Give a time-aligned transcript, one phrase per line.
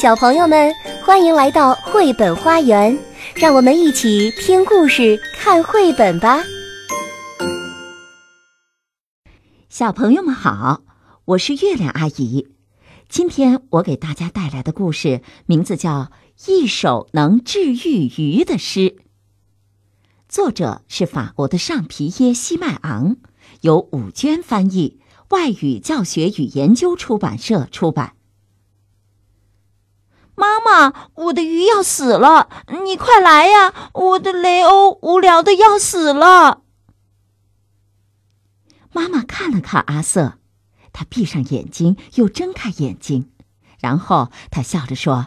[0.00, 0.72] 小朋友们，
[1.04, 2.96] 欢迎来到绘本花园，
[3.34, 6.38] 让我们一起听故事、看绘本吧。
[9.68, 10.82] 小朋友们好，
[11.24, 12.46] 我是月亮阿姨。
[13.08, 16.12] 今天我给大家带来的故事名字叫
[16.48, 18.80] 《一首能治愈鱼的诗》，
[20.28, 23.16] 作者是法国的尚皮耶·西迈昂，
[23.62, 28.12] 由武娟翻译，外语教学与研究出版社出版。
[30.38, 32.48] 妈妈，我的鱼要死了，
[32.84, 33.90] 你快来呀！
[33.92, 36.62] 我的雷欧无聊的要死了。
[38.92, 40.38] 妈妈看了看阿瑟，
[40.92, 43.32] 他闭上眼睛又睁开眼睛，
[43.80, 45.26] 然后他笑着说：“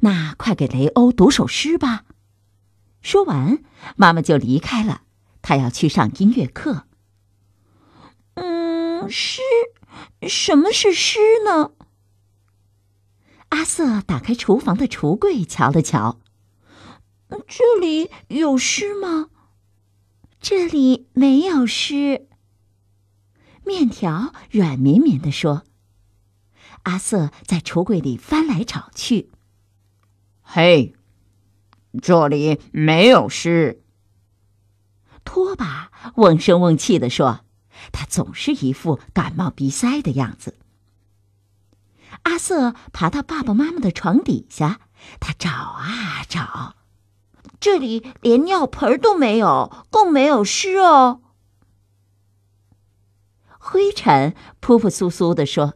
[0.00, 2.04] 那快给雷欧读首诗吧。”
[3.02, 3.62] 说完，
[3.96, 5.02] 妈妈就离开了，
[5.42, 6.84] 她要去上音乐课。
[8.34, 9.42] 嗯，诗，
[10.26, 11.72] 什么是诗呢？
[13.54, 16.18] 阿瑟打开厨房的橱柜，瞧了瞧，
[17.46, 19.28] 这里有诗吗？
[20.40, 22.26] 这里没有诗。
[23.64, 25.62] 面条软绵绵的说。
[26.82, 29.30] 阿瑟在橱柜里翻来找去。
[30.42, 30.96] 嘿，
[32.02, 33.84] 这里没有诗。
[35.24, 37.44] 拖把瓮声瓮气的说，
[37.92, 40.58] 他总是一副感冒鼻塞的样子。
[42.24, 44.80] 阿瑟爬到爸爸妈妈的床底下，
[45.20, 46.74] 他找啊找，
[47.60, 51.22] 这里连尿盆都没有，更没有湿哦。
[53.58, 55.74] 灰尘扑扑簌簌地说：“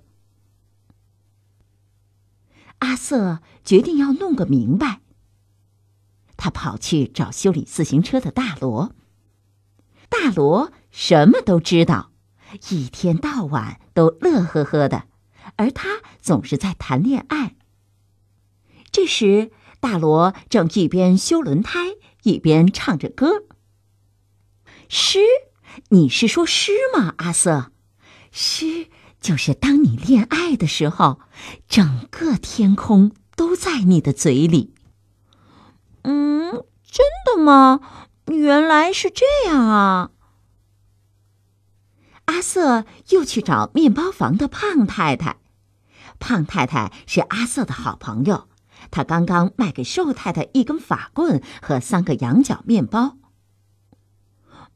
[2.80, 5.00] 阿瑟决定要弄个明白。”
[6.36, 8.94] 他跑去找修理自行车的大罗。
[10.08, 12.10] 大罗什么都知道，
[12.70, 15.04] 一天到晚都乐呵呵的。
[15.56, 17.56] 而他总是在谈恋爱。
[18.91, 21.80] 这时，大罗正一边修轮胎
[22.22, 23.44] 一边唱着歌。
[24.88, 25.20] 诗，
[25.91, 27.70] 你是说诗吗，阿瑟？
[28.31, 28.88] 诗
[29.20, 31.20] 就是当你恋爱的时候，
[31.69, 34.75] 整个天空都在你的嘴里。
[36.03, 36.50] 嗯，
[36.84, 37.81] 真的吗？
[38.26, 40.10] 原来是这样啊！
[42.28, 45.39] 阿瑟又去找面包房的胖太太。
[46.21, 48.49] 胖太太是阿瑟的好朋友，
[48.91, 53.17] 他刚刚卖给瘦太太一根法棍和三个羊角面包。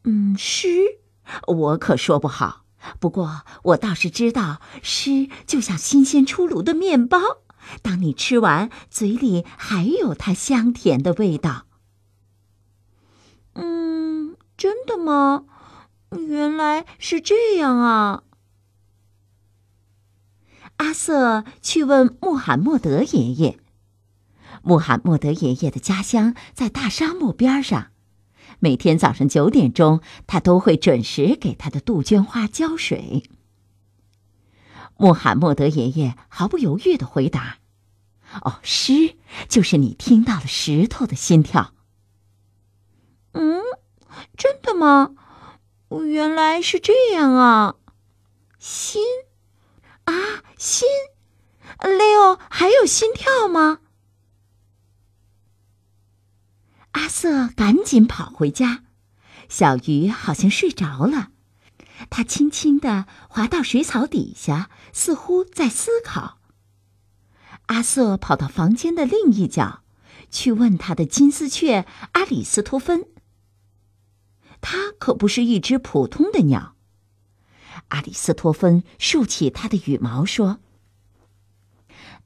[0.04, 0.68] 嗯，诗
[1.46, 2.64] 我可说不好，
[2.98, 7.18] 不过我倒是知道，诗就像新鲜出炉的面包，
[7.82, 11.66] 当你吃完，嘴里还有它香甜的味道。
[13.54, 15.44] 嗯，真的吗？
[16.18, 18.22] 原来是这样啊。
[20.76, 23.58] 阿瑟去问穆罕默德爷爷。
[24.62, 27.90] 穆罕默德爷爷的家乡在大沙漠边上，
[28.60, 33.24] 每天早上九点钟，他都会准时给他的杜鹃花浇水。
[34.96, 37.58] 穆罕默德爷爷毫不犹豫的回答
[38.42, 39.16] ：“哦，诗
[39.48, 41.72] 就是你听到了石头的心跳。”
[43.32, 43.62] 嗯，
[44.36, 45.10] 真的吗？
[46.00, 47.74] 原来是这样啊，
[48.58, 49.02] 心。
[50.04, 50.14] 啊，
[50.58, 50.88] 心，
[51.80, 53.78] 雷欧还有心跳吗？
[56.92, 58.82] 阿瑟赶紧跑回家，
[59.48, 61.30] 小鱼好像睡着了，
[62.10, 66.38] 它轻轻的滑到水草底下，似乎在思考。
[67.66, 69.82] 阿瑟跑到房间的另一角，
[70.30, 73.06] 去问他的金丝雀阿里斯托芬。
[74.62, 76.74] 它可不是一只普通的鸟。
[77.88, 80.60] 阿里斯托芬竖起他的羽毛说：“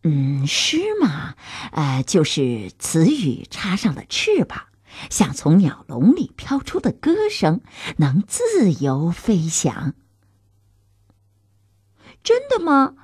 [0.05, 1.35] 嗯，诗嘛，
[1.73, 4.67] 呃，就是词语插上了翅膀，
[5.11, 7.63] 像从鸟笼里飘出的歌声，
[7.97, 9.95] 能自由飞翔。”
[12.23, 12.95] 真的吗？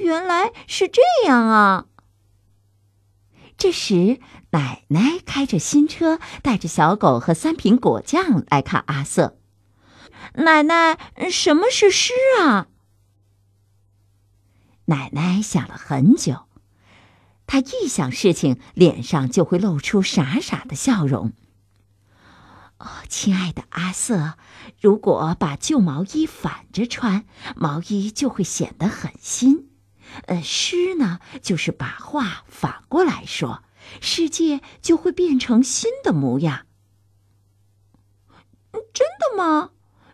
[0.00, 1.86] 原来是这样啊！
[3.58, 4.20] 这时，
[4.50, 9.36] 奶奶开着新车，带着小狗和三瓶果酱来看阿瑟。
[10.34, 10.96] 奶奶，
[11.28, 12.68] 什么是诗啊？
[14.84, 16.46] 奶奶想了很久，
[17.48, 21.32] 她一想事情，脸上就会露出傻傻的笑容。
[22.78, 24.34] 哦，亲爱的阿瑟，
[24.80, 27.26] 如果把旧毛衣反着穿，
[27.56, 29.67] 毛衣就会显得很新。
[30.26, 33.62] 呃，诗呢，就是把话反过来说，
[34.00, 36.66] 世界就会变成新的模样。
[38.72, 39.70] 真的吗？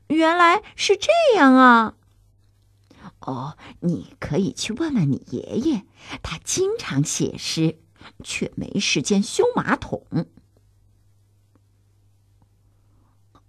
[0.09, 1.95] 原来是这样啊！
[3.21, 5.85] 哦，你可以去问问你爷爷，
[6.23, 7.79] 他经常写诗，
[8.23, 10.07] 却没时间修马桶。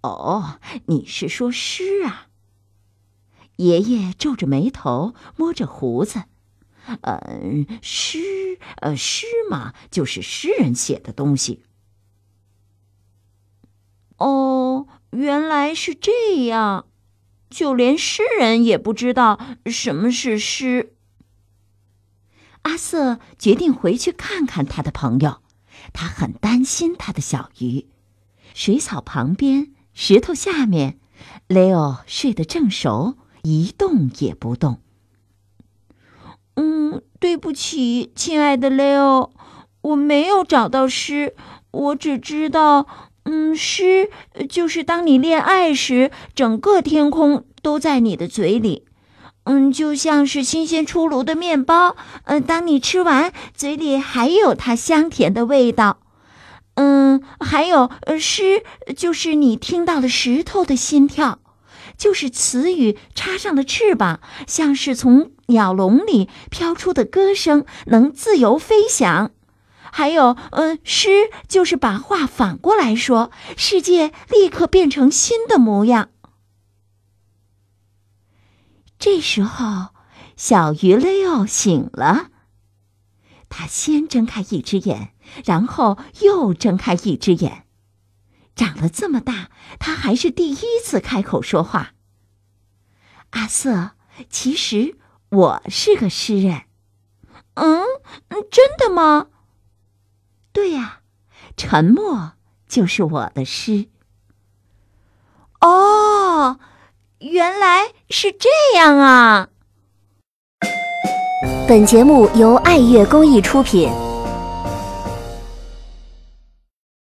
[0.00, 2.28] 哦，你是说诗啊？
[3.56, 6.24] 爷爷皱着眉头，摸着胡子。
[7.02, 11.62] 嗯，诗，呃，诗嘛，就是诗人写的东西。
[14.18, 16.86] 哦，原来是这样，
[17.50, 20.94] 就连诗人也不知道什么是诗。
[22.62, 25.42] 阿瑟决定回去看看他的朋友，
[25.92, 27.86] 他很担心他的小鱼。
[28.54, 30.98] 水草旁边，石头下面，
[31.46, 34.80] 雷欧睡得正熟，一动也不动。
[36.56, 39.30] 嗯，对不起，亲爱的雷欧，
[39.82, 41.34] 我没有找到诗，
[41.70, 42.86] 我只知道，
[43.24, 44.10] 嗯，诗
[44.48, 48.86] 就是当你恋爱时，整个天空都在你的嘴里，
[49.44, 51.94] 嗯，就像是新鲜出炉的面包，
[52.24, 55.98] 嗯，当你吃完，嘴里还有它香甜的味道，
[56.76, 58.62] 嗯，还有，呃，诗
[58.96, 61.40] 就是你听到了石头的心跳。
[61.98, 69.32] 就是词语插上了翅膀，像是从鸟笼里飘出的歌声，能自由飞翔。
[69.92, 76.10] 还有，嗯，诗就是把话反过来说，世界立刻变成新的模样。
[78.98, 79.94] 这时候，
[80.36, 82.30] 小鱼雷欧醒了，
[83.48, 85.14] 他先睁开一只眼，
[85.44, 87.66] 然后又睁开一只眼。
[88.54, 91.92] 长了这么大，他还是第一次开口说话。
[93.30, 93.92] 阿瑟，
[94.28, 94.96] 其实
[95.30, 96.62] 我是个诗人。
[97.54, 97.82] 嗯，
[98.50, 99.26] 真的吗？
[100.52, 101.00] 对呀，
[101.56, 102.32] 沉默
[102.68, 103.86] 就是我的诗。
[105.60, 106.58] 哦，
[107.18, 109.48] 原来是这样啊！
[111.66, 113.90] 本节目由爱乐公益出品。